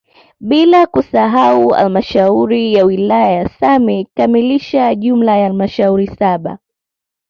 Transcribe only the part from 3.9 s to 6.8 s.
ikikamilisha jumla ya halmashauri saba